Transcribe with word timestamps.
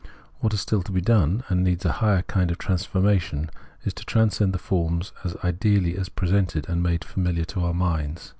"What 0.39 0.51
is 0.55 0.61
still 0.61 0.81
to 0.81 0.91
be 0.91 0.99
done 0.99 1.43
and 1.47 1.63
needs 1.63 1.85
a 1.85 1.91
higher 2.01 2.23
kind 2.23 2.49
of 2.49 2.57
transfor::iation, 2.57 3.51
is 3.83 3.93
to 3.93 4.03
transcend 4.03 4.51
the 4.51 4.57
forms 4.57 5.11
as 5.23 5.35
ideally 5.43 5.95
presented 6.15 6.67
and 6.67 6.81
made 6.81 7.03
familiar 7.05 7.45
to 7.45 7.63
our 7.63 7.73
minds. 7.75 8.29